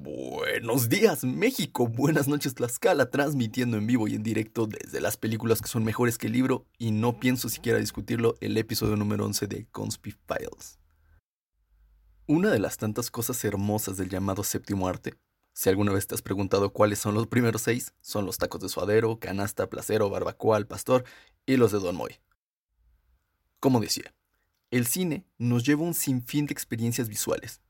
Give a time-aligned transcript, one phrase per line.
[0.00, 5.60] Buenos días México, buenas noches Tlaxcala, transmitiendo en vivo y en directo desde las películas
[5.60, 9.48] que son mejores que el libro y no pienso siquiera discutirlo, el episodio número 11
[9.48, 10.78] de Conspi Files.
[12.26, 15.14] Una de las tantas cosas hermosas del llamado séptimo arte,
[15.52, 18.68] si alguna vez te has preguntado cuáles son los primeros seis, son los tacos de
[18.68, 21.04] suadero, canasta, placero, barbacoa al pastor
[21.44, 22.20] y los de Don Moy.
[23.58, 24.14] Como decía,
[24.70, 27.60] el cine nos lleva un sinfín de experiencias visuales,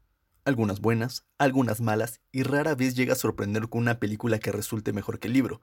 [0.49, 4.93] algunas buenas, algunas malas, y rara vez llega a sorprender con una película que resulte
[4.93, 5.61] mejor que el libro.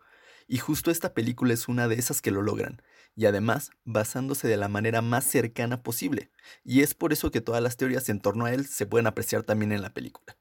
[0.47, 2.81] Y justo esta película es una de esas que lo logran,
[3.15, 6.31] y además basándose de la manera más cercana posible,
[6.63, 9.43] y es por eso que todas las teorías en torno a él se pueden apreciar
[9.43, 10.37] también en la película.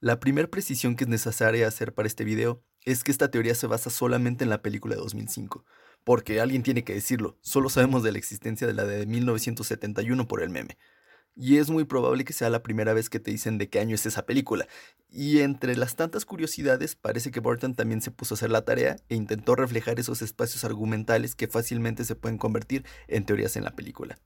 [0.00, 3.66] La primera precisión que es necesaria hacer para este video es que esta teoría se
[3.66, 5.64] basa solamente en la película de 2005,
[6.04, 10.42] porque alguien tiene que decirlo, solo sabemos de la existencia de la de 1971 por
[10.42, 10.78] el meme,
[11.36, 13.94] y es muy probable que sea la primera vez que te dicen de qué año
[13.94, 14.66] es esa película.
[15.08, 18.96] Y entre las tantas curiosidades, parece que Burton también se puso a hacer la tarea
[19.08, 23.74] e intentó reflejar esos espacios argumentales que fácilmente se pueden convertir en teorías en la
[23.74, 24.18] película.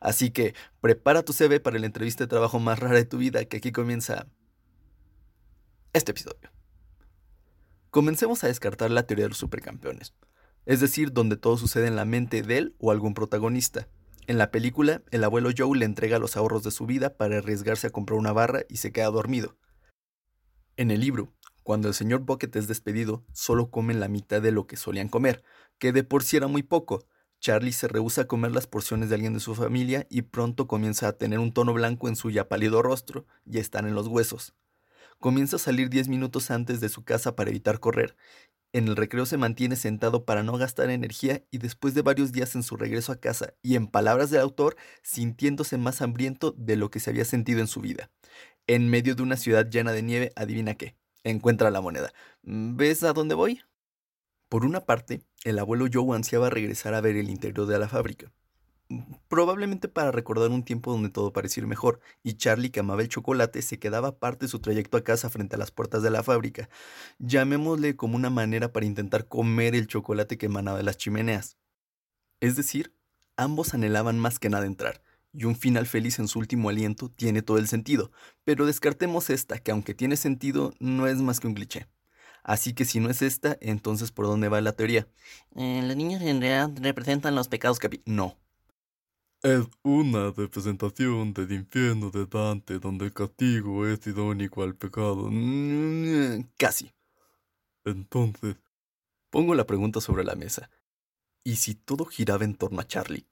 [0.00, 3.44] Así que prepara tu CV para la entrevista de trabajo más rara de tu vida,
[3.46, 4.26] que aquí comienza
[5.94, 6.50] este episodio.
[7.90, 10.12] Comencemos a descartar la teoría de los supercampeones,
[10.66, 13.88] es decir, donde todo sucede en la mente de él o algún protagonista.
[14.26, 17.88] En la película, el abuelo Joe le entrega los ahorros de su vida para arriesgarse
[17.88, 19.58] a comprar una barra y se queda dormido.
[20.76, 24.66] En el libro, cuando el señor Bucket es despedido, solo comen la mitad de lo
[24.66, 25.42] que solían comer,
[25.78, 27.06] que de por sí era muy poco.
[27.38, 31.06] Charlie se rehúsa a comer las porciones de alguien de su familia y pronto comienza
[31.06, 34.54] a tener un tono blanco en su ya pálido rostro y están en los huesos.
[35.18, 38.16] Comienza a salir diez minutos antes de su casa para evitar correr,
[38.74, 42.56] en el recreo se mantiene sentado para no gastar energía y después de varios días
[42.56, 46.90] en su regreso a casa y en palabras del autor, sintiéndose más hambriento de lo
[46.90, 48.10] que se había sentido en su vida.
[48.66, 52.12] En medio de una ciudad llena de nieve, adivina qué, encuentra la moneda.
[52.42, 53.62] ¿Ves a dónde voy?
[54.48, 58.32] Por una parte, el abuelo Joe ansiaba regresar a ver el interior de la fábrica
[59.28, 63.08] probablemente para recordar un tiempo donde todo parecía ir mejor, y Charlie, que amaba el
[63.08, 66.22] chocolate, se quedaba parte de su trayecto a casa frente a las puertas de la
[66.22, 66.68] fábrica,
[67.18, 71.56] llamémosle como una manera para intentar comer el chocolate que emanaba de las chimeneas.
[72.40, 72.94] Es decir,
[73.36, 75.02] ambos anhelaban más que nada entrar,
[75.32, 78.12] y un final feliz en su último aliento tiene todo el sentido,
[78.44, 81.88] pero descartemos esta, que aunque tiene sentido, no es más que un cliché.
[82.44, 85.08] Así que si no es esta, entonces ¿por dónde va la teoría?
[85.56, 88.02] Eh, los niños en realidad representan los pecados capi...
[88.04, 88.36] No,
[89.44, 95.30] es una representación del infierno de Dante donde el castigo es idónico al pecado.
[96.56, 96.90] Casi.
[97.84, 98.56] Entonces.
[99.28, 100.70] Pongo la pregunta sobre la mesa.
[101.44, 103.26] ¿Y si todo giraba en torno a Charlie?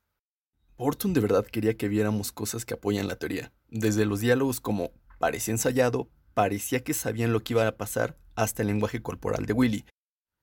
[0.76, 3.50] Orton de verdad quería que viéramos cosas que apoyan la teoría.
[3.70, 8.60] Desde los diálogos como parecía ensayado, parecía que sabían lo que iba a pasar, hasta
[8.60, 9.86] el lenguaje corporal de Willy.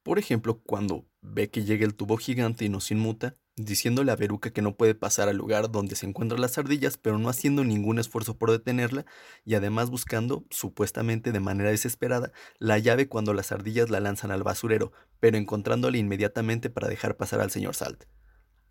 [0.02, 4.52] Por ejemplo, cuando ve que llega el tubo gigante y nos inmuta, diciéndole a Veruca
[4.52, 8.00] que no puede pasar al lugar donde se encuentran las ardillas, pero no haciendo ningún
[8.00, 9.06] esfuerzo por detenerla,
[9.44, 14.44] y además buscando, supuestamente de manera desesperada, la llave cuando las ardillas la lanzan al
[14.44, 18.06] basurero, pero encontrándola inmediatamente para dejar pasar al señor Salt.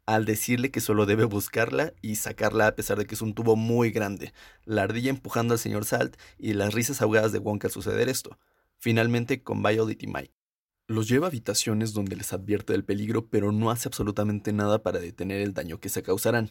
[0.06, 3.56] Al decirle que solo debe buscarla y sacarla a pesar de que es un tubo
[3.56, 4.32] muy grande,
[4.64, 8.38] la ardilla empujando al señor Salt y las risas ahogadas de Wonka al suceder esto.
[8.78, 10.37] Finalmente con Violet y Mike.
[10.90, 14.98] Los lleva a habitaciones donde les advierte del peligro, pero no hace absolutamente nada para
[14.98, 16.50] detener el daño que se causarán.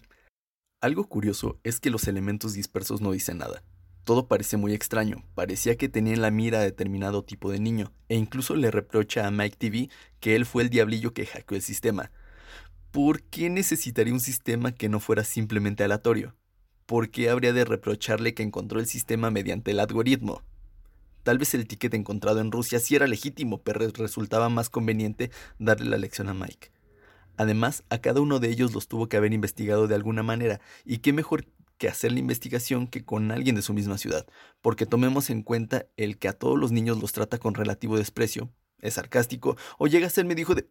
[0.79, 3.63] Algo curioso es que los elementos dispersos no dicen nada.
[4.03, 7.91] Todo parece muy extraño, parecía que tenía en la mira a determinado tipo de niño,
[8.09, 9.89] e incluso le reprocha a Mike TV
[10.19, 12.11] que él fue el diablillo que hackeó el sistema.
[12.91, 16.35] ¿Por qué necesitaría un sistema que no fuera simplemente aleatorio?
[16.85, 20.43] ¿Por qué habría de reprocharle que encontró el sistema mediante el algoritmo?
[21.27, 25.29] Tal vez el ticket encontrado en Rusia sí era legítimo, pero resultaba más conveniente
[25.59, 26.71] darle la lección a Mike.
[27.35, 30.99] Además, a cada uno de ellos los tuvo que haber investigado de alguna manera, y
[30.99, 31.45] qué mejor
[31.77, 34.25] que hacer la investigación que con alguien de su misma ciudad,
[34.61, 38.49] porque tomemos en cuenta el que a todos los niños los trata con relativo desprecio,
[38.79, 40.69] es sarcástico o llega a ser medio hijo de...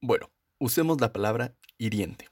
[0.00, 2.30] Bueno, usemos la palabra hiriente.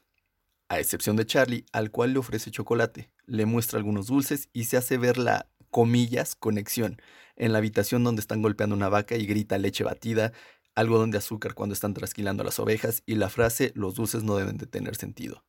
[0.69, 4.77] A excepción de Charlie, al cual le ofrece chocolate, le muestra algunos dulces y se
[4.77, 7.01] hace ver la comillas, conexión,
[7.35, 10.33] en la habitación donde están golpeando una vaca y grita leche batida,
[10.75, 14.57] algodón de azúcar cuando están trasquilando las ovejas y la frase los dulces no deben
[14.57, 15.43] de tener sentido.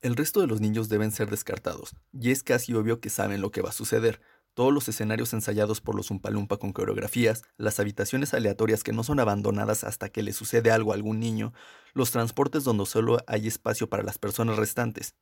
[0.00, 3.50] El resto de los niños deben ser descartados, y es casi obvio que saben lo
[3.50, 4.22] que va a suceder.
[4.54, 9.20] Todos los escenarios ensayados por los Umpalumpa con coreografías, las habitaciones aleatorias que no son
[9.20, 11.52] abandonadas hasta que le sucede algo a algún niño,
[11.92, 15.14] los transportes donde solo hay espacio para las personas restantes.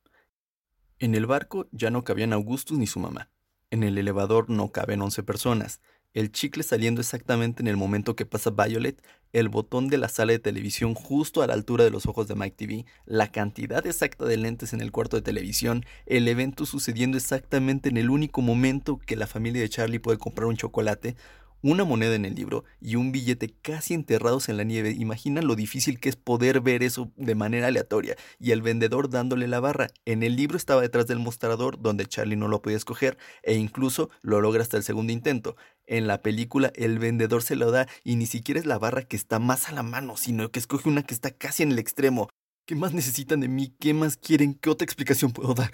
[0.97, 3.29] En el barco ya no cabían Augustus ni su mamá.
[3.71, 5.79] En el elevador no caben 11 personas,
[6.13, 8.99] el chicle saliendo exactamente en el momento que pasa Violet,
[9.31, 12.33] el botón de la sala de televisión justo a la altura de los ojos de
[12.33, 17.15] Mike TV, la cantidad exacta de lentes en el cuarto de televisión, el evento sucediendo
[17.15, 21.15] exactamente en el único momento que la familia de Charlie puede comprar un chocolate,
[21.61, 24.91] una moneda en el libro y un billete casi enterrados en la nieve.
[24.91, 28.15] Imaginan lo difícil que es poder ver eso de manera aleatoria.
[28.39, 29.87] Y el vendedor dándole la barra.
[30.05, 34.09] En el libro estaba detrás del mostrador donde Charlie no lo podía escoger e incluso
[34.21, 35.55] lo logra hasta el segundo intento.
[35.85, 39.15] En la película el vendedor se lo da y ni siquiera es la barra que
[39.15, 42.29] está más a la mano, sino que escoge una que está casi en el extremo.
[42.65, 43.75] ¿Qué más necesitan de mí?
[43.79, 44.53] ¿Qué más quieren?
[44.53, 45.71] ¿Qué otra explicación puedo dar?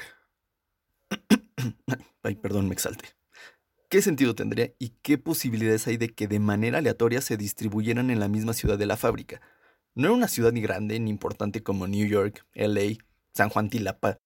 [2.24, 3.10] Ay, perdón, me exalte.
[3.90, 8.20] ¿Qué sentido tendría y qué posibilidades hay de que de manera aleatoria se distribuyeran en
[8.20, 9.42] la misma ciudad de la fábrica?
[9.94, 12.98] No era una ciudad ni grande ni importante como New York, LA,
[13.34, 14.18] San Juan Tilapa.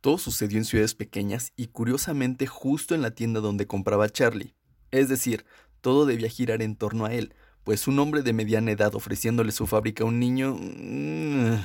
[0.00, 4.54] Todo sucedió en ciudades pequeñas y curiosamente justo en la tienda donde compraba Charlie.
[4.90, 5.44] Es decir,
[5.82, 7.34] todo debía girar en torno a él,
[7.64, 10.56] pues un hombre de mediana edad ofreciéndole su fábrica a un niño...
[10.58, 11.60] Mm,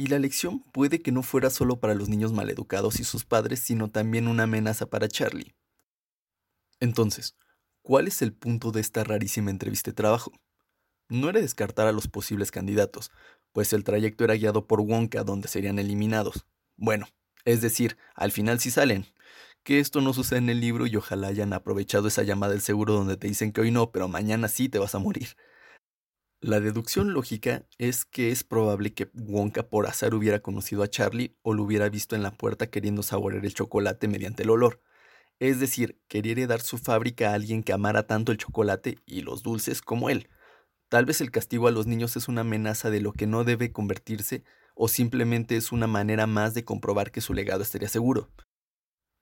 [0.00, 3.58] y la lección puede que no fuera solo para los niños maleducados y sus padres,
[3.58, 5.54] sino también una amenaza para Charlie.
[6.80, 7.36] Entonces,
[7.82, 10.32] ¿cuál es el punto de esta rarísima entrevista de trabajo?
[11.08, 13.10] No era descartar a los posibles candidatos,
[13.52, 16.46] pues el trayecto era guiado por Wonka donde serían eliminados.
[16.76, 17.08] Bueno,
[17.44, 19.06] es decir, al final sí salen.
[19.64, 22.94] Que esto no sucede en el libro y ojalá hayan aprovechado esa llamada del seguro
[22.94, 25.28] donde te dicen que hoy no, pero mañana sí te vas a morir.
[26.40, 31.36] La deducción lógica es que es probable que Wonka por azar hubiera conocido a Charlie
[31.42, 34.80] o lo hubiera visto en la puerta queriendo saborear el chocolate mediante el olor.
[35.40, 39.42] Es decir, quería heredar su fábrica a alguien que amara tanto el chocolate y los
[39.42, 40.28] dulces como él.
[40.88, 43.70] Tal vez el castigo a los niños es una amenaza de lo que no debe
[43.70, 44.42] convertirse
[44.74, 48.30] o simplemente es una manera más de comprobar que su legado estaría seguro.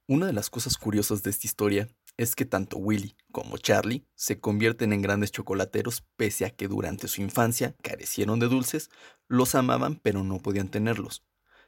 [0.08, 4.38] Una de las cosas curiosas de esta historia es que tanto Willy como Charlie se
[4.38, 8.90] convierten en grandes chocolateros pese a que durante su infancia carecieron de dulces,
[9.28, 11.24] los amaban pero no podían tenerlos.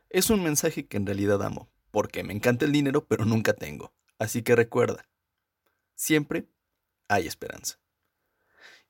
[0.08, 3.92] Es un mensaje que en realidad amo, porque me encanta el dinero pero nunca tengo.
[4.18, 5.08] Así que recuerda,
[5.94, 6.48] siempre
[7.08, 7.78] hay esperanza.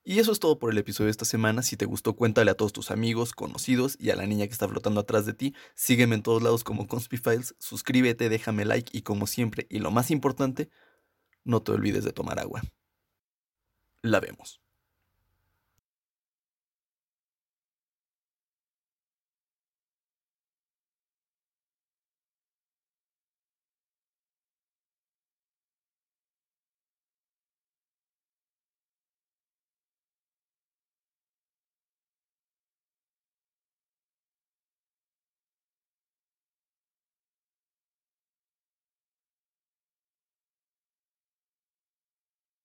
[0.04, 1.62] Y eso es todo por el episodio de esta semana.
[1.62, 4.66] Si te gustó, cuéntale a todos tus amigos, conocidos y a la niña que está
[4.66, 5.54] flotando atrás de ti.
[5.74, 10.10] Sígueme en todos lados como Conspifiles, suscríbete, déjame like y como siempre, y lo más
[10.10, 10.70] importante,
[11.44, 12.62] no te olvides de tomar agua.
[14.00, 14.62] La vemos.